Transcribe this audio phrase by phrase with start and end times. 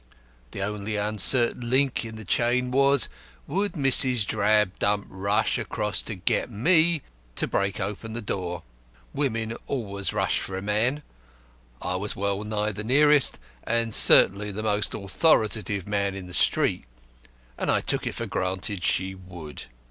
[0.49, 3.07] The only uncertain link in the chain was,
[3.45, 4.25] Would Mrs.
[4.25, 7.03] Drabdump rush across to get me
[7.35, 8.63] to break open the door?
[9.13, 11.03] Women always rush for a man.
[11.83, 16.85] I was well nigh the nearest, and certainly the most authoritative man in the street,
[17.55, 19.65] and I took it for granted she would."